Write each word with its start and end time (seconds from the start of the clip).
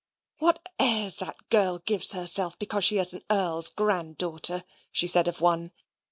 "What 0.39 0.67
airs 0.79 1.17
that 1.17 1.47
girl 1.51 1.77
gives 1.77 2.13
herself, 2.13 2.57
because 2.57 2.83
she 2.85 2.97
is 2.97 3.13
an 3.13 3.21
Earl's 3.29 3.69
grand 3.69 4.17
daughter," 4.17 4.63
she 4.91 5.05
said 5.05 5.27
of 5.27 5.41
one. 5.41 5.73